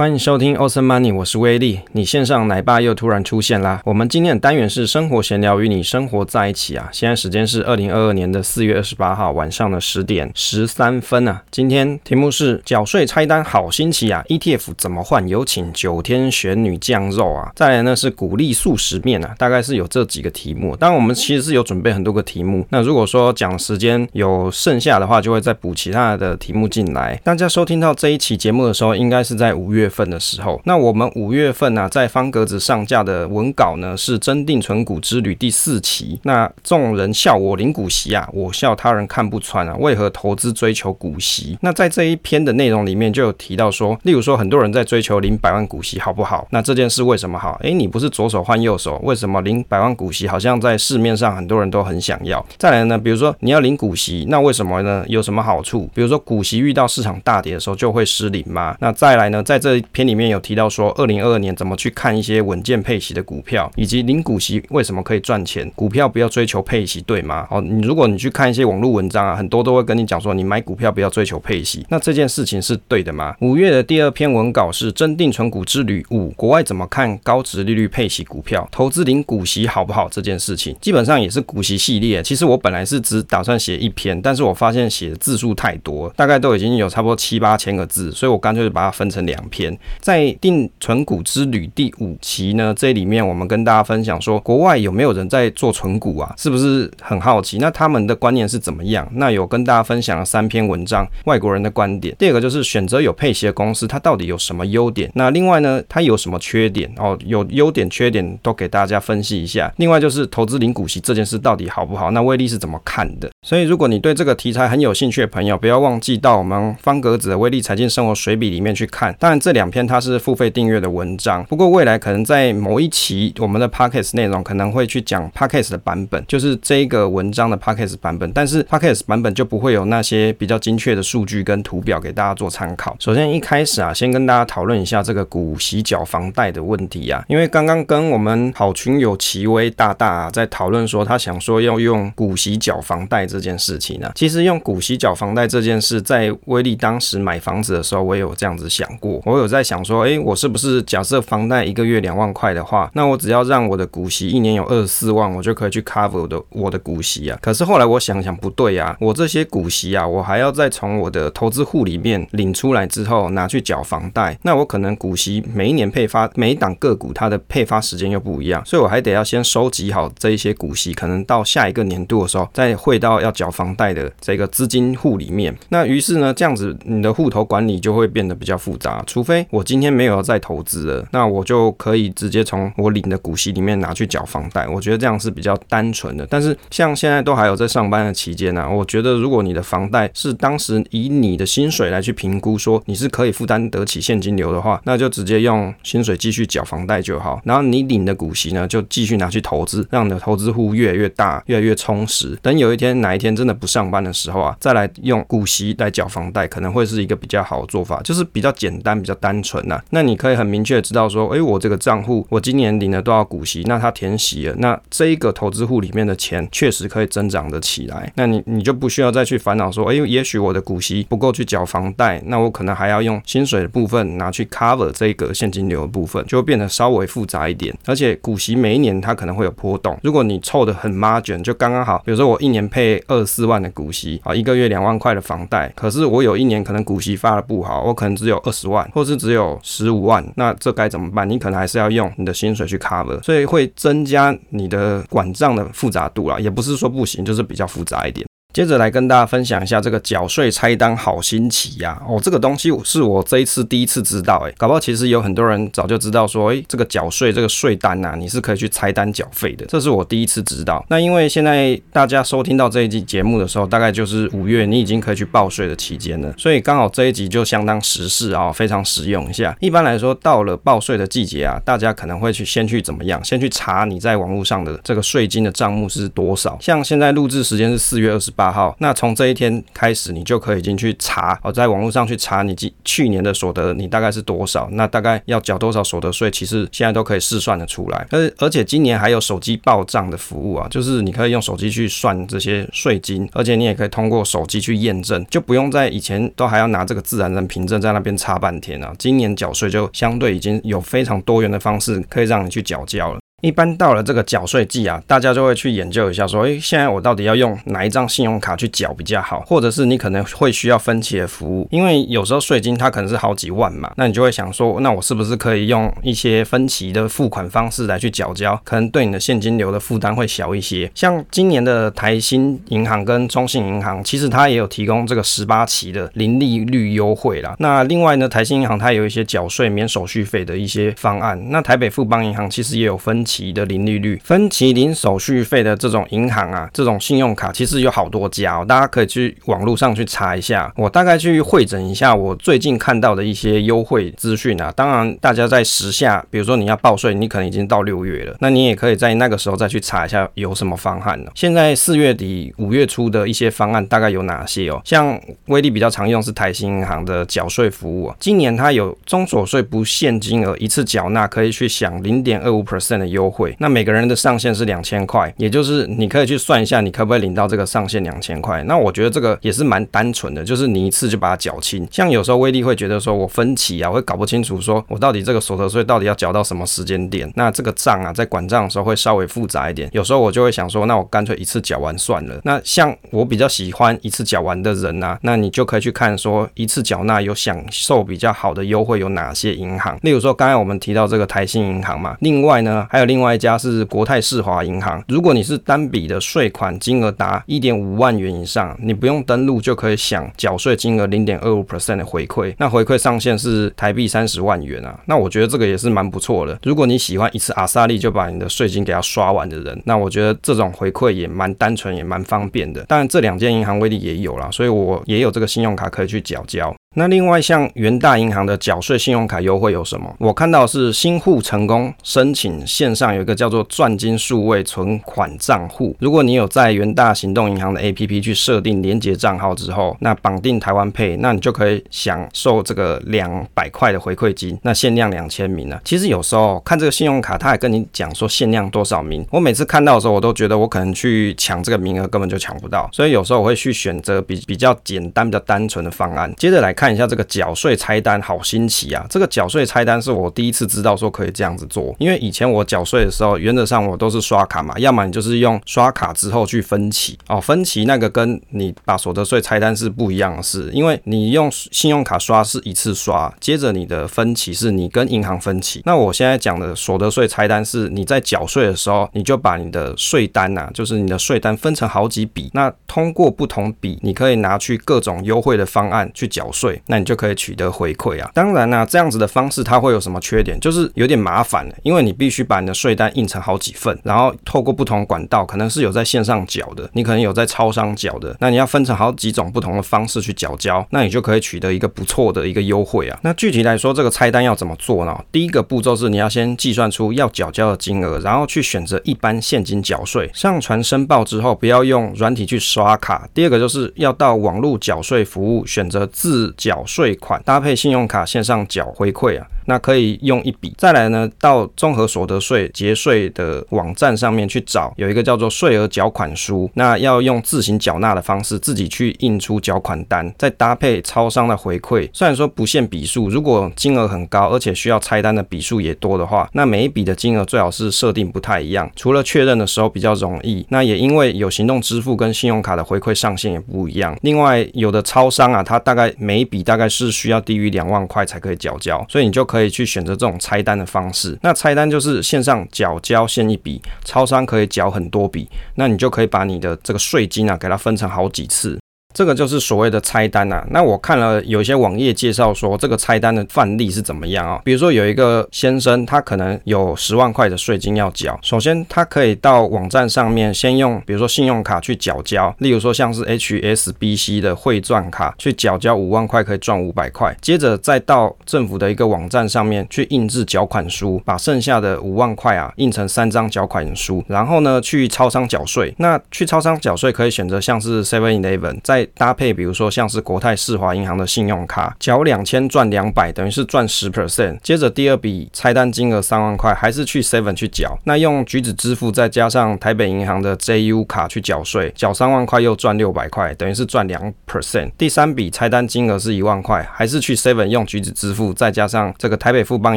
[0.00, 1.80] 欢迎收听 Awesome Money，我是威力。
[1.92, 3.82] 你线上奶爸又突然出现啦！
[3.84, 6.88] 我们今天的单元是生活闲聊，与你生活在一起啊。
[6.90, 11.42] 现在时间是二零二二年的四月二十八号晚上的十点十三分啊。
[11.50, 15.28] 今天题目是缴税拆单好新奇啊！ETF 怎么换？
[15.28, 17.52] 有请九天玄女降肉啊！
[17.54, 20.74] 再来呢是鼓励素食面啊，大概是有这几个题目。
[20.74, 22.66] 当然我们其实是有准备很多个题目。
[22.70, 27.20] 那如果说讲时间有剩下的话，就会再补其他的题目进来。
[27.22, 36.18] 大家收听到这一期节目的时候，应该是在五月份的时候，那我们五月份呢、在方格子上架的文稿呢是真定存股之旅第四期。
[36.22, 41.58] 那众人笑我领股息啊，我笑他人看不穿啊，为何投资追求股息？
[41.60, 46.46] 那在这一篇的内容里面就有提到说，例如说很多人在追求领百万股息好不好？
[46.50, 47.58] 那这件事为什么好？
[47.62, 52.44] 诶，你不是左手换右手，为什么领百万股息好像在市面上很多人都很想要？
[52.56, 55.04] 再来呢，比如说你要领股息，那为什么呢？
[55.08, 55.88] 有什么好处？
[55.94, 58.76] 比如说股息遇到市场大跌的时候就会失灵吗？
[58.80, 60.30] 那再来呢，在这篇里面。
[60.30, 65.68] 有提到说，二零二二年怎么去看一些稳健配息的股票，以及零股息为什么可以赚钱？
[65.74, 67.46] 股票不要追求配息，对吗？
[67.50, 73.34] 哦，你如果你去看一些网络文章啊，很多都会跟你讲说，你买股票不要追求配息，那这件事情是对的吗？
[73.40, 78.68] 五月的第二篇文稿是真定存股之旅五，国外怎么看高值利率配息股票？
[78.70, 80.08] 投资零股息好不好？
[80.08, 82.22] 这件事情基本上也是股息系列。
[82.22, 89.59] 其实我本来是只打算写一篇，但是我发现写的字数太多，大概都已经有差不多七八千个字，所以我干脆把它分成两篇。
[89.98, 96.32] 在定存股之旅第五期呢，这里面我们跟大家分享说，国外有没有人在做存股啊？
[96.38, 97.58] 是不是很好奇？
[97.58, 99.08] 那他们的观念是怎么样？
[99.14, 102.14] 那有跟大家分享了三篇文章，外国人的观点。
[102.18, 105.10] 第二个就是选择有配息的公司，它到底有什么优点？
[105.14, 106.90] 那另外呢，它有什么缺点？
[106.96, 109.72] 哦，有优点、缺点都给大家分析一下。
[109.76, 112.10] 另外就是投资领股息这件事到底好不好？
[112.10, 113.30] 那威力是怎么看的？
[113.46, 119.14] 所以如果你对这个题材很有兴趣的朋友，不要忘记到我们方格子的威力财经生活随笔里面去看。
[119.18, 132.94] 当然这这两篇它是付费订阅的文章，不过未来可能在某一期我们的 Podcast 内容可能会去讲 Podcast 的版本，就是这个文章的 Podcast 版本，但是 Podcast 版本就不会有那些比较精确的数据跟图表给大家做参考。
[133.00, 157.38] 首先一开始啊，先跟大家讨论一下这个股息缴房贷的问题啊，因为刚刚跟我们好群友奇威大大啊在讨论说，他想说要用股息缴房贷这件事情呢、其实用股息缴房贷这件事，在威力当时买房子的时候，我也有这样子想过，我有在想说，哎，我是不是假设房贷一个月两万块的话，那我只要让我的股息一年有二十四万，我就可以去 cover 的我的股息啊。
[157.40, 175.56] 可是后来我想想不对啊，我这些股息啊，我还要再从我的投资户里面领出来之后拿去缴房贷，那我可能股息每一年配发每一档个股它的配发时间又不一样，所以我还得要先收集好这一些股息，可能到下一个年度的时候再汇到要缴房贷的这个资金户里面。
[175.68, 181.06] 那于是呢，这样子你的户头管理就会变得比较复杂，除非我今天没有再投资了。
[181.12, 186.26] 那我就可以直接从我领的股息里面拿去缴房贷，我觉得这样是比较单纯的。
[186.28, 197.40] 但是像现在都还有在上班的期间呢，我觉得如果你的房贷是当时以你的薪水来去评估，说你是可以负担得起现金流的话，那就直接用薪水继续缴房贷就好。
[197.44, 202.38] 然后你领的股息呢，就继续拿去投资，让你的投资户越来越大，越来越充实。
[202.42, 209.80] 等有一天哪一天真的不上班的时候啊，再来用股息来缴房贷，可能会是一个比较好的做法，就是比较简单、比较单纯呐。
[209.90, 213.62] 那你可以很明确知道说，诶，我这个账户，我今年领了多少股息？
[213.66, 218.10] 那它填息了，那这一个投资户里面的钱确实可以增长得起来。
[218.16, 227.76] 那你你就不需要再去烦恼说，诶，也许我的股息不够去缴房贷，那我可能还要用薪水的部分拿去 cover 这个现金流的部分，就会变得稍微复杂一点。
[227.86, 232.02] 而且股息每一年它可能会有波动，如果你凑的很 margin，就刚刚好。
[232.04, 241.28] 比如说我一年配二十四万的股息啊，一个月两万块的房贷，可是我有一年可能股息发的不好，我可能只有二十万，或是只有十五万，那这该怎么办？
[241.28, 248.29] 你可能还是要用你的薪水去 cover，所以会增加你的管账的复杂度啦，也不是说不行，就是比较复杂一点。
[248.52, 252.00] 接着来跟大家分享一下这个缴税拆单好新奇呀！
[252.08, 260.84] 哦，这个东西是我这一次第一次知道，诶，搞不好其实有很多人早就知道说，诶，这个缴税这个税单呐，你是可以去拆单缴费的，这是我第一次知道。
[260.88, 269.56] 那因为现在大家收听到这一集节目的时候，大概就是五月，你已经可以去报税的期间了，所以刚好这一集就相当时事啊，非常实用一下。
[269.60, 273.22] 一般来说，到了报税的季节啊，大家可能会去先去怎么样？
[273.24, 276.58] 先去查你在网络上的这个税金的账目是多少？
[276.60, 278.50] 像现在录制时间是四月二十八。
[278.50, 284.68] 号，那从这一天开始，你就可以进去查哦，在网络上去查你去去年的所得，你大概是多少？
[284.72, 286.30] 那大概要缴多少所得税？
[286.30, 288.06] 其实现在都可以试算得出来。
[288.10, 298.92] 而而且今年还有手机报账的服务啊，就是你可以用手机去算这些税金，而且你也可以通过手机去验证，就不用在以前都还要拿这个自然人凭证在那边插半天啊。
[298.98, 303.20] 今年缴税就相对已经有非常多元的方式可以让你去缴交了。
[303.40, 309.40] 一般到了这个缴税季啊，大家就会去研究一下，说，诶，现在我到底要用哪一张信用卡去缴比较好？
[309.40, 318.60] 或者是你可能会需要分期的服务，因为有时候税金它可能是好几万嘛，那你就会想说，那我是不是可以用一些分期的付款方式来去缴交？
[318.62, 320.90] 可能对你的现金流的负担会小一些。
[320.94, 327.56] 像今年的台新银行跟中信银行，其实它也有提供这个十八期的零利率优惠啦。
[327.58, 331.40] 那另外呢，台新银行它有一些缴税免手续费的一些方案。
[331.50, 333.24] 那台北富邦银行其实也有分。
[333.30, 340.72] 期的零利率、分期零手续费的这种银行啊，这种信用卡其实有好多家哦，大家可以去网络上去查一下。
[340.74, 344.72] 我大概去会诊一下我最近看到的一些优惠资讯啊。
[344.74, 351.30] 当然，大家在时下，比如说你要报税，你可能已经到六月了，那你也可以在那个时候再去查一下有什么方案呢？
[351.36, 354.82] 现在四月底、五月初的一些方案大概有哪些哦？
[354.84, 363.19] 像威力比较常用是台新银行的缴税服务，今年它有中所税不限金额一次缴纳可以去享零点二五 percent 的优。
[363.20, 368.62] 优惠，那每个人的上限是两千块，也就是你可以去算一下，你可不可以领到这个上限两千块？
[368.64, 371.86] 那我觉得这个也是蛮单纯的，就是你一次就把它缴清。
[371.90, 377.30] 像有时候威力会觉得说我分期啊，会搞不清楚，说我到底这个所得税到底要缴到什么时间点？
[377.36, 379.90] 那这个账啊，在管账的时候会稍微复杂一点。
[379.92, 382.40] 有时候我就会想说，那我干脆一次缴完算了。
[382.44, 389.98] 那像我比较喜欢一次缴完的人啊，那你就可以去看说一次缴纳有享受比较好的优惠有哪些银行？
[390.00, 393.09] 例如说刚才我们提到这个台新银行嘛，另外呢还有。
[393.10, 395.02] 另外一家是国泰世华银行。
[395.08, 402.54] 如果你是单笔的税款金额达一点五万元以上，你不用登录就可以享缴税金额零点二五 percent 的回馈。
[402.56, 404.96] 那回馈上限是台币三十万元啊。
[405.06, 406.56] 那我觉得这个也是蛮不错的。
[406.62, 412.84] 如果你喜欢一次阿萨利就把你的税金给它刷完的人，那我觉得这种回馈也蛮单纯，也蛮方便的。
[412.84, 416.72] 当然，这两间银行威力也有啦，所以我也有这个信用卡可以去缴交。
[416.96, 420.12] 那另外像元大银行的缴税信用卡优惠有什么？
[420.18, 425.94] 我看到是新户成功申请线上有一个叫做赚金数位存款账户。
[426.00, 434.58] 如果你有在元大行动银行的 APP 去设定连结账号之后，那绑定台湾 Pay，那你就可以享受这个两百块的回馈金。
[434.62, 435.78] 那限量两千名呢。
[435.84, 439.24] 其实有时候看这个信用卡，他还跟你讲说限量多少名。
[439.30, 442.90] 我每次看到的时候，我都觉得我可能去抢这个名额根本就抢不到。
[442.92, 446.34] 所以有时候我会去选择比比较简单、比较单纯的方案。
[446.36, 446.74] 接着来。
[446.80, 449.04] 看一下这个缴税拆单，好新奇啊！
[449.10, 465.82] 这个缴税拆单是我第一次知道说可以这样子做，因为以前我缴税的时候，原则上我都是刷卡嘛，要么你就是用刷卡之后去分期哦，分期那个跟你把所得税拆单是不一样的事，因为你用信用卡刷是一次刷，接着你的分期是你跟银行分期。
[465.84, 476.69] 那我现在讲的所得税拆单是你在缴税的时候，你就把你的税单呐，就是你的税单分成好几笔，那通过不同笔，你可以拿去各种优惠的方案去缴税。
[476.86, 478.30] 那你就可以取得回馈啊。
[478.34, 480.58] 当然呢、这样子的方式它会有什么缺点？
[480.60, 493.18] 就是有点麻烦，因为你必须把你的税单印成好几份，然后透过不同管道，可能是有在线上缴的，你可能有在超商缴的，那你要分成好几种不同的方式去缴交，那你就可以取得一个不错的一个优惠啊。
[493.22, 495.18] 那具体来说，这个拆单要怎么做呢？
[495.32, 503.28] 第一个步骤是你要先计算出要缴交的金额，然后去选择一般现金缴税，上传申报之后，不要用软体去刷卡。
[503.34, 509.46] 第二个就是要到网络缴税服务选择自缴税款搭配信用卡线上缴回馈啊。
[509.70, 522.10] 那可以用一笔，再来呢，到综合所得税节税的网站上面去找，有一个叫做税额缴款书，那要用自行缴纳的方式，自己去印出缴款单，再搭配超商的回馈。
[522.12, 534.18] 虽然说不限笔数，如果金额很高，而且需要拆单的笔数也多的话，那每一笔的金额最好是设定不太一样，除了确认的时候比较容易，那也因为有行动支付跟信用卡的回馈上限也不一样。
[534.22, 539.59] 另外，有的超商啊，它大概每一笔大概是需要低于两万块才可以缴交，所以你就可以。
[539.60, 541.38] 可以去选择这种拆单的方式。
[541.42, 548.78] 那拆单就是线上缴交现一笔，超商可以缴很多笔，那你就可以把你的这个税金啊，给它分成好几次。
[549.12, 550.66] 这个就是所谓的拆单啊。
[550.70, 554.60] 那我看了有些网页介绍说，这个拆单的范例是怎么样啊？
[554.64, 558.38] 比如说有一个先生，他可能有十万块的税金要缴。
[558.42, 567.36] 首先，他可以到网站上面先用，比如说信用卡去缴交，例如说像是 HSBC 的汇钻卡去缴交五万块可以赚五百块。
[567.40, 575.94] 接着再到政府的一个网站上面去印制缴款书，把剩下的五万块啊印成三张缴款书，然后呢去超商缴税。
[575.98, 584.58] 那去超商缴税可以选择像是 Seven Eleven 在搭配，比如说像是国泰世华银行的信用卡，缴两千赚两百，等于是赚十 percent。
[584.62, 594.90] 接着第二笔拆单金额三万块，还是去 Seven 去缴，那用橘子支付再加上台北银行的 JU 卡去缴税，缴三万块又赚六百块，等于是赚两 percent。
[594.96, 599.96] 第三笔拆单金额是一万块，还是去 Seven 用橘子支付再加上这个台北富邦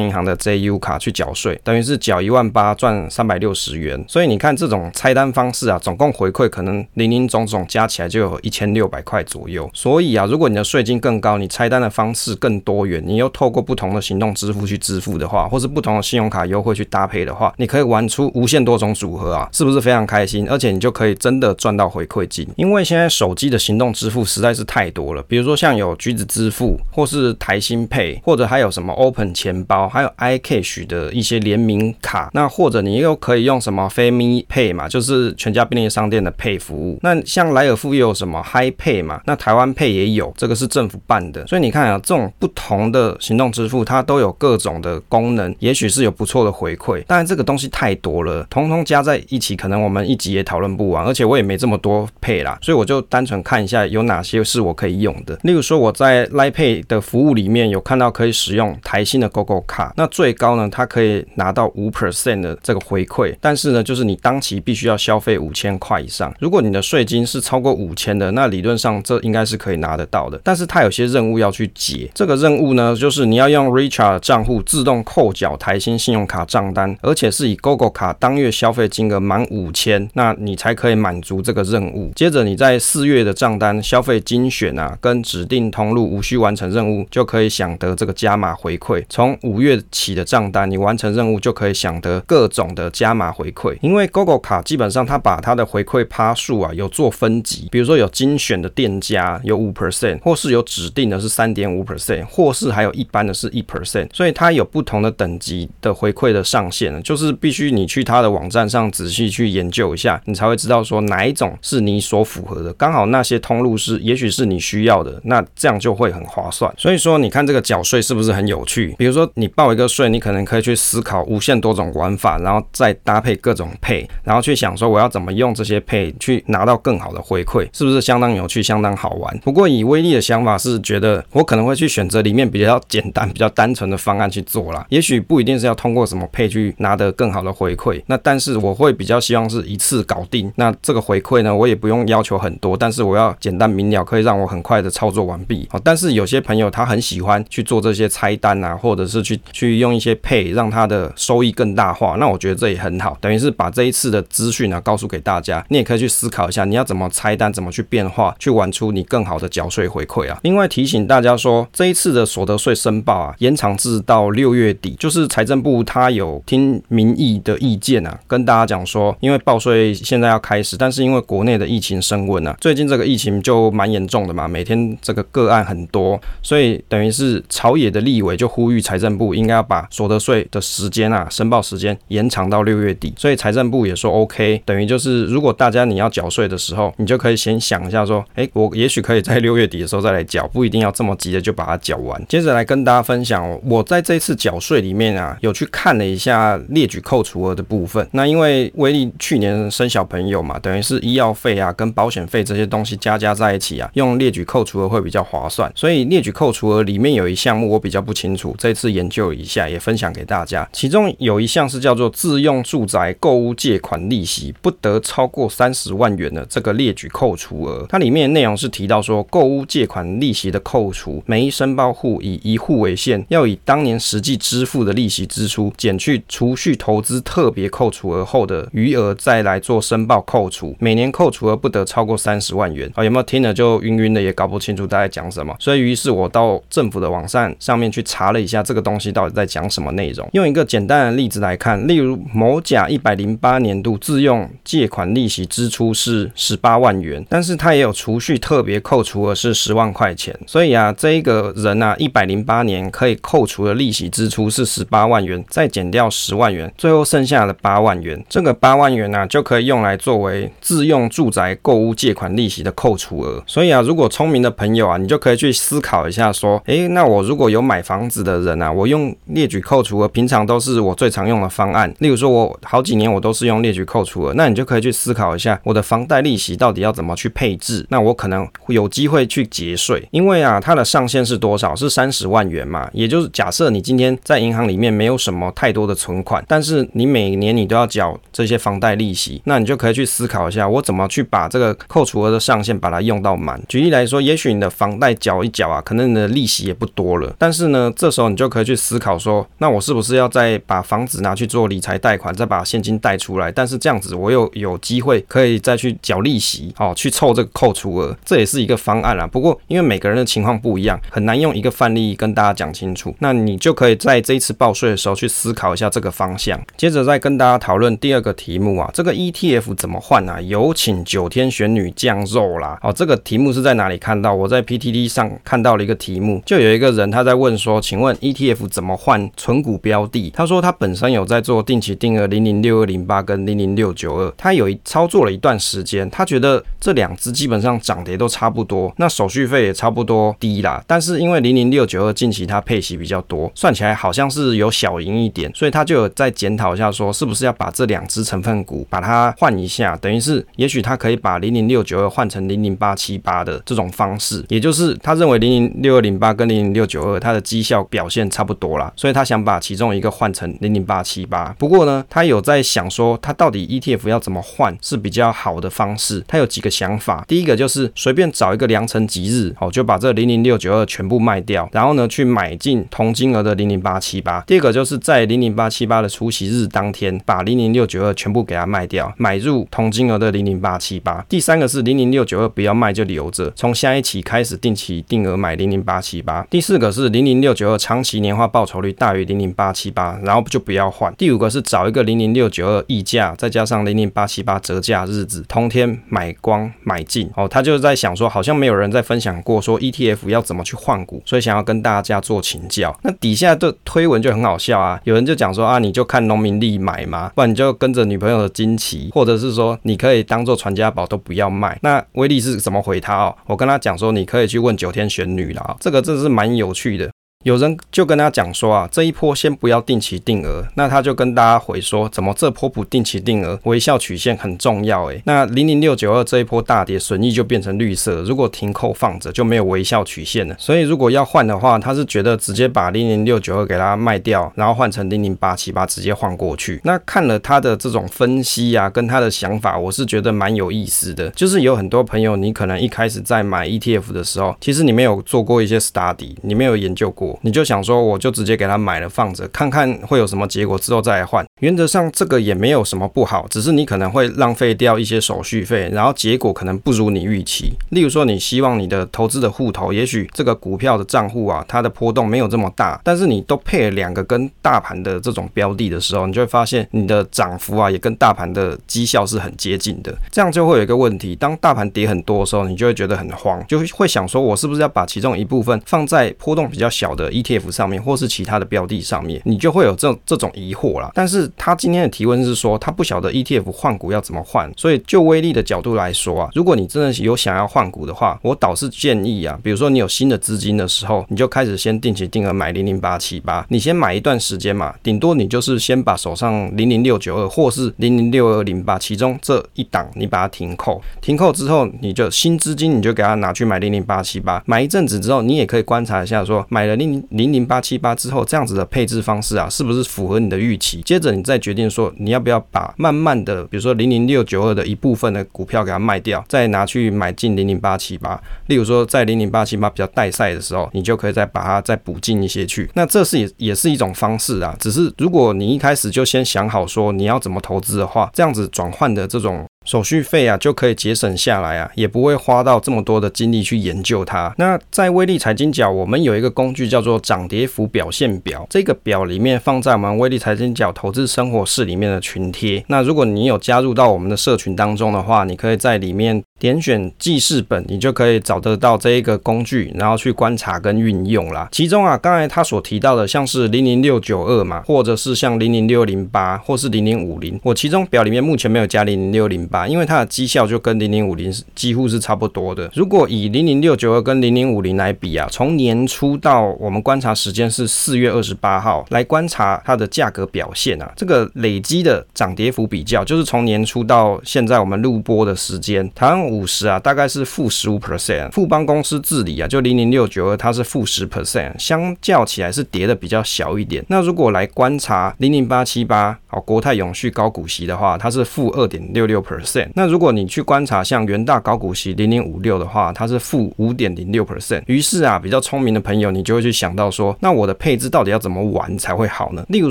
[0.00, 4.04] 银行的 JU 卡去缴税，等于是缴一万八赚三百六十元。
[4.08, 9.04] 所以你看这种拆单方式啊，总共回馈可能零零总总加起来就有一千六百。
[9.04, 20.48] 块左右，所以啊，如果你的税金更高，你拆单的方式更多元，你又透过不同的行动支付去支付的话，或是不同的信用卡优惠去搭配的话，你可以玩出无限多种组合啊，是不是非常开心？
[20.48, 38.83] 而且你就可以真的赚到回馈金，因为现在手机的行动支付实在是太多了，比如说像有橘子支付，或是台新 Pay，或者还有什么 Open 钱包，还有 iCash 的一些联名卡，那或者你又可以用什么 f a m i Pay 嘛，就是全家便利商店的 Pay 服务，那像莱尔富又有什么 Hi Pay
[38.84, 47.02] 配嘛，那台湾配也有，这个是政府办的，所以你看啊，这种不同的行动支付，它都有各种的功能，也许是有不错的回馈。
[47.04, 55.38] 当然这个东西太多了，通通加在一起，可能我们一集也讨论不完，而且我也没这么多配啦，所以我就单纯看一下有哪些是我可以用的。
[55.44, 72.10] 例如说我在 l i Pay 的服务里面有看到可以使用台新的 GoGo 卡，那最高呢，它可以拿到五 percent 的这个回馈，但是呢，就是你当期必须要消费五千块以上，如果你的税金是超过五千的，那理论上这应该是可以拿得到的，但是它有些任务要去解。
[72.14, 82.12] 这个任务呢，就是你要用 Richard 账户自动扣缴台新信用卡账单，而且是以 GoGo 卡当月消费金额满五千，那你才可以满足这个任务。
[82.14, 89.04] 接着你在四月的账单消费精选啊，跟指定通路无需完成任务就可以享得这个加码回馈。
[89.08, 93.76] 从五月起的账单，你完成任务就可以享得各种的加码回馈。
[93.80, 99.40] 因为 GoGo 卡基本上它把它的回馈趴数啊有做分级，比如说有精选的店家。
[99.44, 112.72] 有五 percent，或是有指定的是三点五 percent，或是还有一般的是一 percent，所以它有不同的等级的回馈的上限，就是必须你去它的网站上仔细去研究一下，你才会知道说哪一种是你所符合的。
[112.74, 116.72] 刚好那些通路是，也许是你需要的，那这样就会很划算。
[116.78, 118.94] 所以说，你看这个缴税是不是很有趣？
[118.98, 129.36] 比如说你报一个税，你可能可以去思考无限多种玩法，然后再搭配各种 Pay，然后去想说我要怎么用这些 Pay 去拿到更好的回馈，是不是相当有趣、去相当好玩？
[129.38, 134.86] 不过以威力的想法是觉得我可能会去选择里面比较简单、比较单纯的方案去做啦。
[134.90, 140.52] 也许不一定是要通过什么配去拿得更好的回馈，那但是我会比较希望是一次搞定。
[140.54, 145.66] 那这个回馈呢，我也不用要求很多，但是我要简单明了，可以让我很快的操作完毕。
[145.70, 152.16] 好，但是有些朋友他很喜欢去做这些拆单啊，或者是去去用一些配让他的收益更大化。
[152.20, 160.38] 那我觉得这也很好，等于是把这一次的资讯呢告诉给大家，你也可以去思考一下，你要怎么拆单，怎么去变化，去玩出你更好的缴税回馈啊！
[160.42, 192.22] 另外提醒大家说，这一次的所得税申报啊，延长至到六月底，就是财政部他有听民意的意见啊，跟大家讲说，因为报税现在要开始，但是因为国内的疫情升温啊，最近这个疫情就蛮严重的嘛，每天这个个案很多，所以等于是朝野的立委就呼吁财政部应该要把所得税的时间啊，申报时间延长到六月底，所以财政部也说 OK，等于就是如果大家你要缴税的时候，你就可以先想一下说，哎，我也许可以在六月底的时候再来缴，不一定要这么急的就把它缴完。
[192.28, 198.06] 接着来跟大家分享，我在这次缴税里面啊，有去看了一下列举扣除额的部分。
[198.12, 205.70] 那因为威力去年生小朋友嘛，等于是医药费啊跟保险费这些东西加加在一起啊，用列举扣除额会比较划算。
[205.74, 210.68] 所以列举扣除额里面有一项目我比较不清楚，这次研究一下也分享给大家。
[210.72, 230.76] 其中有一项是叫做自用住宅购物借款利息不得超过三十万元的这个列举扣除额，它里面面内容是提到说购屋借款利息的扣除，每一申报户以一户为限，要以当年实际支付的利息支出减去储蓄投资特别扣除额后的余额，再来做申报扣除。
[230.78, 232.88] 每年扣除额不得超过三十万元。
[232.94, 235.52] 啊，有没有听了就晕晕的，也搞不清楚大概讲什么？
[235.58, 240.28] 所以于是我到政府的网站上面去查了一下这个东西到底在讲什么内容。
[240.32, 263.42] 用一个简单的例子来看，例如某甲一百零八年度自用借款利息支出是十八万元，但是他也有储蓄特别扣除额是十万块钱，所以啊，这一个人啊，一百零八年可以扣除的利息支出是十八万元，再减掉十万元，最后剩下的八万元，这个八万元呢、就可以用来作为自用住宅购物借款利息的扣除额。
[263.46, 271.90] 所以啊，如果聪明的朋友啊，你就可以去思考一下，说，诶，那我如果有买房子的人啊，我用列举扣除额，平常都是我最常用的方案。
[272.00, 277.86] 例如说，我好几年我都是用列举扣除额，那你就可以去思考一下，我的房贷利息到底要怎么去配置？
[277.94, 281.76] 那我可能有机会去节税，因为啊，它的上限是多少？
[281.76, 282.90] 是三十万元嘛？
[282.92, 293.62] 也就是假设你今天在银行里面没有什么太多的存款，但是你每年你都要缴这些房贷利息，那你就可以去思考一下，我怎么去把这个扣除额的上限把它用到满。
[293.68, 303.52] 举例来说，也许你的房贷缴一缴啊，可能你的利息也不多了，但是呢，这时候你就可以去思考说，那我是不是要再把房子拿去做理财贷款，再把现金贷出来？
[303.52, 309.26] 但是这样子我又有机会可以再去缴利息，哦，去凑这个扣除额，这也是一个方案啦。
[309.26, 313.14] 不过因为每个人的情况不一样，很难用一个范例跟大家讲清楚。
[313.18, 316.60] 那你就可以在这一次报税的时候去思考一下这个方向。
[316.76, 320.40] 接着再跟大家讨论第二个题目啊，这个 ETF 怎么换啊？
[320.40, 322.78] 有请九天玄女降肉啦。
[322.82, 324.34] 哦，这个题目是在哪里看到？
[324.34, 330.30] 我在 PTT 上看到了一个题目，就有一个人他在问说，请问 ETF 怎么换存股标的？
[330.34, 340.82] 他说他本身有在做定期定额零零六二零八跟零零六九二，他有一操作了一段时间，他觉得这两只基本上涨跌都差不多，那手续费也差不多低啦。
[340.86, 361.54] 但是因为零零六九二近期它配息比较多，算起来好像是有小赢一点，所以他就有在检讨一下，说是不是要把这两只成分股把它换一下，等于是也许他可以把零零六九二换成零零八七八的这种方式，也就是他认为零零六二零八跟零零六九二它的绩效表现差不多啦，所以他想把其中一个换成零零八七八。
[361.58, 367.24] 不过呢，他有在想说，他到底 ETF 要怎么换是比较好的方式，他有几个想法。
[367.26, 374.42] 第一个就就是随便找一个良辰吉日，哦，就把这零零六九二全部卖掉，然后呢去买进同金额的零零八七八。
[374.42, 381.24] 第二个就是在零零八七八的除息日当天，把零零六九二全部给它卖掉，买入同金额的零零八七八。
[381.26, 386.46] 第三个是零零六九二不要卖就留着，从下一期开始定期定额买零零八七八。
[386.50, 391.10] 第四个是零零六九二长期年化报酬率大于零零八七八，然后就不要换。
[391.16, 397.30] 第五个是找一个零零六九二溢价，再加上零零八七八折价日子，同天买光买进。
[397.36, 402.92] 哦，他就是在想说，好像没有人在分享过说 ETF 要怎么去换股，所以想要跟大家做请教。
[403.04, 411.78] 那底下的推文就很好笑啊，有人就讲说啊，你就看农民利买嘛，不然你就跟着女朋友的金旗，或者是说你可以当做传家宝都不要卖。
[411.82, 413.36] 那威力是怎么回他哦？
[413.46, 417.08] 我跟他讲说，你可以去问九天玄女啦，这个真是蛮有趣的。
[417.44, 423.60] 有人就跟他讲说啊，这一波先不要定期定额，那他就跟大家回说，怎么这波不定期定额？
[423.64, 425.20] 微笑曲线很重要诶。
[425.26, 430.56] 那零零六九二这一波大跌，损益就变成绿色，如果停扣放着就没有微笑曲线了。
[430.58, 436.80] 所以如果要换的话，他是觉得直接把零零六九二给他卖掉，然后换成零零八七八直接换过去。
[436.84, 441.28] 那看了他的这种分析啊，跟他的想法，我是觉得蛮有意思的。
[441.32, 447.33] 就是有很多朋友，你可能一开始在买 ETF 的时候，其实你没有做过一些 study，你没有研究过。
[447.42, 451.44] 你就想说，我就直接给他买了放着，看看会有什么结果，之后再来换。
[451.60, 457.72] 原则上这个也没有什么不好，只是你可能会浪费掉一些手续费，然后结果可能不如你预期。
[457.90, 470.14] 例如说，你希望你的投资的户头，也许这个股票的账户啊，它的波动没有这么大，但是你都配了两个跟大盘的这种标的的时候，你就会发现你的涨幅啊，也跟大盘的绩效是很接近的。
[470.30, 477.70] 这样就会有一个问题，当大盘跌很多的时候，你就会觉得很慌，就会想说，我是不是要把其中一部分放在波动比较小的 ETF？
[477.70, 481.10] 上面或是其他的标的上面，你就会有这这种疑惑啦。
[481.14, 484.70] 但是他今天的提问是说，他不晓得 ETF 换股要怎么换。
[484.76, 511.00] 所以就威力的角度来说啊，如果你真的有想要换股的话，我倒是建议啊，比如说你有新的资金的时候，你就开始先定期定额买零零八七八，你先买一段时间嘛，顶多你就是先把手上零零六九二或是零零六二零八其中这一档你把它停扣，停扣之后你就新资金你就给它拿去买零零八七八，买一阵子之后你也可以观察一下说买了零零零八七八之后，这样子的配置方式啊，是不是符合你的预期？
[511.02, 518.40] 接着你再决定说，你要不要把慢慢的，比如说零零六九二的一部分的股票给它卖掉，再拿去买进零零八七八。
[518.66, 522.90] 例如说，在零零八七八比较带赛的时候，你就可以再把它再补进一些去。
[522.94, 524.76] 那这是也也是一种方式啊。
[524.80, 529.64] 只是如果你一开始就先想好说你要怎么投资的话，这样子转换的这种。
[529.84, 534.54] 手续费啊，就可以节省下来啊，也不会花到这么多的精力去研究它。
[534.58, 542.84] 那在威力财经角，我们有一个工具叫做涨跌幅表现表，这个表里面放在我们威力财经角投资生活室里面的群贴。
[542.88, 546.42] 那如果你有加入到我们的社群当中的话，你可以在里面。
[546.64, 551.68] 点选记事本，你就可以找得到这一个工具，然后去观察跟运用啦。
[551.70, 562.90] 其中啊，刚才他所提到的，像是零零六九二嘛，或者是像零零六零八，或是零零五零，我其中表里面目前没有加零零六零八，因为它的绩效就跟零零五零几乎是差不多的。
[562.94, 584.04] 如果以零零六九二跟零零五零来比啊，从年初到我们观察时间是四月二十八号来观察它的价格表现啊，这个累积的涨跌幅比较，就是从年初到现在我们录播的时间，台湾五十啊大概是负十五 percent，富邦公司治理啊就零零六九二它是负十 percent，相较起来是跌的比较小一点。
[584.08, 589.88] 那如果来观察零零八七八哦国泰永续高股息的话，它是负二点六六 percent。
[589.94, 594.82] 那如果你去观察像元大高股息零零五六的话，它是负五点零六 percent。
[594.86, 599.64] 于是啊比较聪明的朋友，你就会去想到说，那我的配置到底要怎么玩才会好呢？
[599.68, 599.90] 例如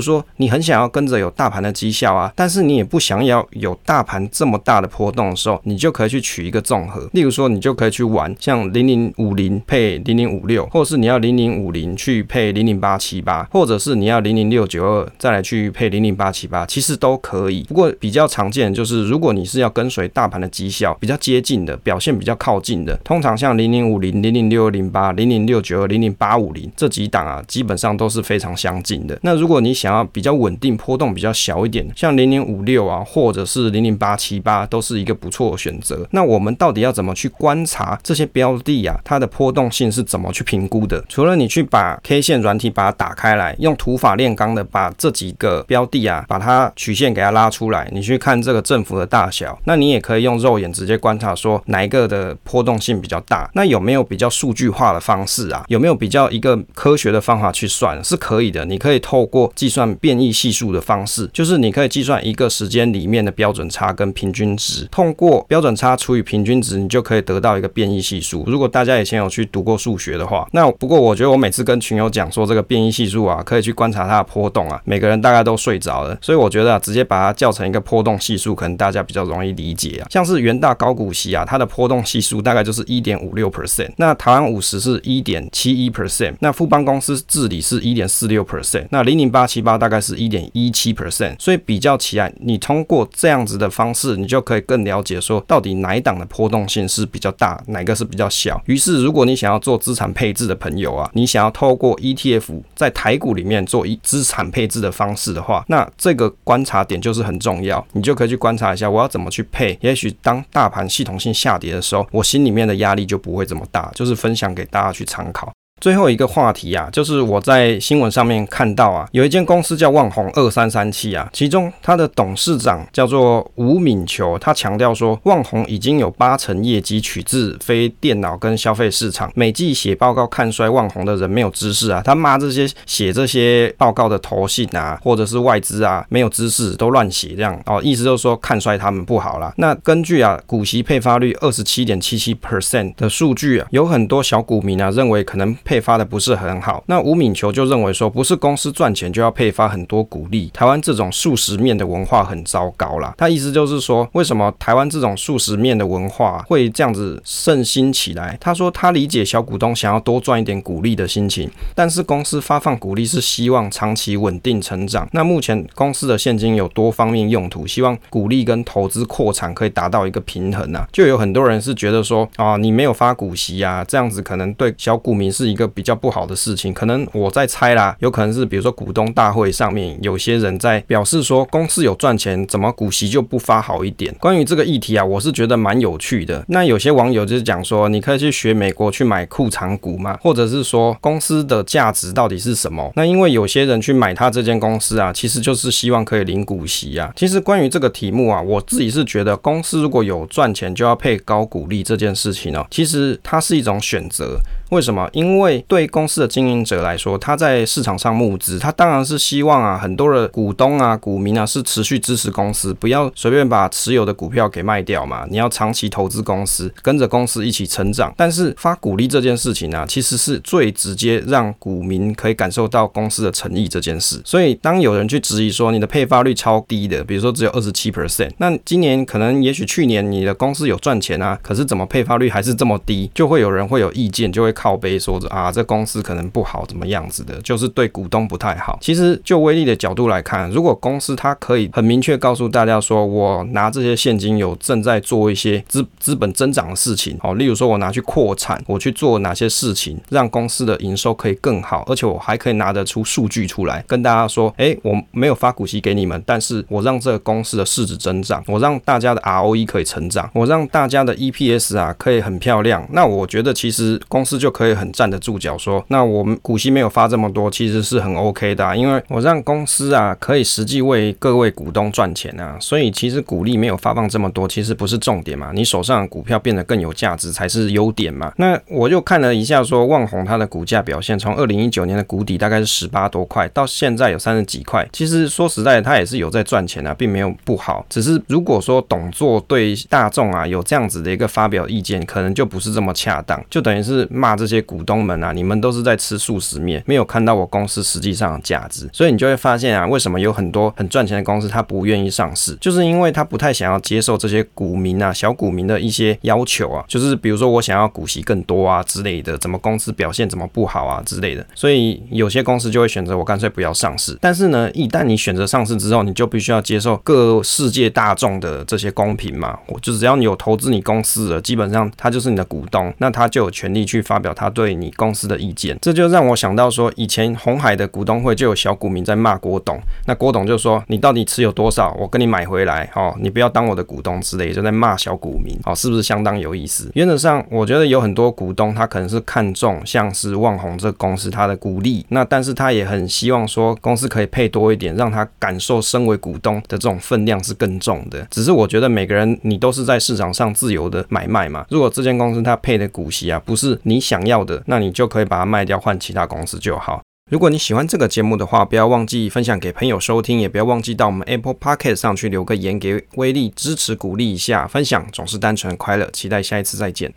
[0.00, 7.08] 说，你很想要跟着有大盘的绩效啊，但是你也不想要有大盘这么大的波动的时候，你就可以去取一个综合。
[7.12, 17.64] 例如说，你就可以去玩像零零五零配零零五六，或者是你要零零五零去配零零八七八，或者是你要零零六九二再来去配零零八七八，其实都可以。
[17.64, 29.18] 不过比较常见就是，如果你是要跟随大盘的绩效比较接近的，表现比较靠近的，通常像零零五零、零零六零八、零零六九二、零零八五零这几档啊，基本上都是非常相近的。
[29.22, 36.06] 那如果你想要比较稳定、波动比较小一点，像零零五六啊，或者是零零八七八，都是一个不错的选择。
[36.10, 38.98] 那我我们到底要怎么去观察这些标的啊？
[39.04, 41.02] 它的波动性是怎么去评估的？
[41.08, 53.48] 除了你去把 K 线软体把它打开来，用土法炼钢的把这几个标的啊，把它曲线给它拉出来，你去看这个振幅的大小，那你也可以用肉眼直接观察说哪一个的波动性比较大。
[53.54, 55.64] 那有没有比较数据化的方式啊？
[55.68, 58.02] 有没有比较一个科学的方法去算？
[58.02, 68.42] 是可以的，你可以透过计算变异系数的方式，就是你可以计算一个时间里面的标准差跟平均值，通过标准差除以平均值，你就可以得到一个变异系数。
[68.48, 80.08] 如果大家以前有去读过数学的话，那不过我觉得我每次跟群友讲说这个变异系数啊，可以去观察它的波动啊，每个人大概都睡着了，所以我觉得啊，直接把它叫成一个波动系数，可能大家比较容易理解啊。
[80.10, 98.60] 像是元大高股息啊，它的波动系数大概就是一点五六 percent，那台湾五十是一点七一 percent，那富邦公司治理是一点四六 percent，那零零八七八大概是一点一七 percent，所以比较起来，你通过这样子的方式，你就可以更了解说到底哪一档的波动性是比较大，哪个是比较小。
[98.66, 109.78] 于是，如果你想要做资产配置的朋友啊，你想要透过 ETF 在台股里面做一资产配置的方式的话，那这个观察点就是很重要，你就可以去观察一下我要怎么去配。
[109.80, 115.52] 也许当大盘系统性下跌的时候，我心里面的压力就不会这么大，就是分享给大家去参考。
[115.80, 139.52] 最后一个话题啊，就是我在新闻上面看到啊，有一间公司叫旺宏二三三七啊，其中它的董事长叫做吴敏球，他强调说，旺宏已经有八成业绩取自非电脑跟消费市场，每季写报告看衰旺宏的人没有知识啊，他骂这些写这些报告的投信啊，或者是外资啊，没有知识都乱写这样哦，意思就是说看衰他们不好啦。
[139.58, 153.14] 那根据啊股息配发率二十七点七七 percent 的数据啊，有很多小股民啊认为可能配发的不是很好，那吴敏球就认为说，不是公司赚钱就要配发很多股利，台湾这种速食面的文化很糟糕啦。
[153.16, 158.36] 他意思就是说，为什么台湾这种速食面的文化会这样子盛行起来？
[158.40, 165.08] 他说他理解小股东想要多赚一点股利的心情，但是公司发放股利是希望长期稳定成长。
[165.12, 170.86] 那目前公司的现金有多方面用途，希望股利跟投资扩产可以达到一个平衡啊。
[170.92, 175.64] 就有很多人是觉得说，啊，你没有发股息啊，这样子可能对小股民是一个。
[175.74, 184.14] 比较不好的事情，可能我在猜啦，有可能是比如说股东大会上面有些人在表示说，公司有赚钱，怎么股息就不发好一点？
[184.20, 186.44] 关于这个议题啊，我是觉得蛮有趣的。
[186.48, 192.92] 那有些网友就是讲说，你可以去学美国去买库藏股嘛，或者是说公司的价值到底是什么？
[192.94, 197.12] 那因为有些人去买他这间公司啊，其实就是希望可以领股息啊。
[197.16, 204.38] 其实关于这个题目啊，我自己是觉得公司如果有赚钱就要配高股利这件事情呢，其实它是一种选择。
[204.70, 205.08] 为什么？
[205.12, 215.26] 因为对公司的经营者来说，他在市场上募资，他当然是希望啊，很多的股东啊、股民啊是持续支持公司，不要随便把持有的股票给卖掉嘛。
[215.30, 218.12] 你要长期投资公司，跟着公司一起成长。
[218.16, 224.20] 但是发股利这件事情呢、啊，其实是最直接让股民可以感受到公司的诚意这件事。
[224.24, 233.10] 所以当有人去质疑说你的配发率超低的，比如说只有二十七 percent，那今年可能也许去年你的公司有赚钱啊，可是怎么配发率还是这么低？
[233.14, 234.53] 就会有人会有意见，就会。
[234.54, 238.78] 靠背说着啊，这公司可能不好，怎么样子的，就是对股东不太好。
[238.80, 278.30] 其实就威力的角度来看，如果公司它可以很明确告诉大家说，我拿这些现金有正在做一些资资本增长的事情，哦，例如说我拿去扩产，我去做哪些事情，让公司的营收可以更好，而且我还可以拿得出数据出来跟大家说，诶，我没有发股息给你们，但是我让这个公司的市值增长，我让大家的 ROE 可以成长，我让大家的 EPS 啊可以很漂亮，那我觉得其实公司就可以很站得住脚，说那我们股息没有发这么多，其实是很 OK 的啊，因为我让公司啊可以实际为各位股东赚钱啊，所以其实股利没有发放这么多，其实不是重点嘛，你手上的股票变得更有价值才是优点嘛。
[278.36, 314.16] 那我就看了一下，说旺宏它的股价表现，从二零一九年的谷底大概是十八多块，到现在有三十几块，其实说实在的，它也是有在赚钱啊，并没有不好，只是如果说董座对大众啊有这样子的一个发表意见，可能就不是这么恰当，就等于是骂这些股东们啊，你们都是在吃素食面，没有看到我公司实际上的价值，所以你就会发现啊，为什么有很多很赚钱的公司他不愿意上市，就是因为他不太想要接受这些股民啊、小股民的一些要求啊，就是比如说我想要股息更多啊之类的，怎么公司表现怎么不好啊之类的，所以有些公司就会选择我干脆不要上市。
[314.20, 325.76] 但是呢，一旦你选择上市之后，你就必须要接受各世界大众的这些公平嘛，我就只要你有投资你公司的，基本上他就是你的股东，那他就有权利去发表他对你公司的意见。
[325.82, 331.94] 这就让我想到说，以前红海的股东会就有小股民在骂郭董，那郭董就说：“你到底持有多少？
[332.00, 336.90] 我跟你买回来，哦，你不要当我的股东之类，就在骂小股民，哦，是不是相当有意思？
[336.94, 348.26] 原则上，我觉得有很多股东他可能是看中像是旺红这个公司他的股利，那但是他也很希望说公司可以配多一点，让他感受身为股东的这种分量是更重的。
[348.30, 357.02] 只是我觉得每个人你都是在市场上自由的买卖嘛，如果这间公司它配的股息啊不是你想想要的，那你就可以把它卖掉换其他公司就好。
[357.28, 364.68] 如果你喜欢这个节目的话，不要忘记分享给朋友收听，也不要忘记到我们 Apple Podcast 上去留个言给威力支持鼓励一下。
[364.68, 367.12] 分享总是单纯快乐，期待下一次再见。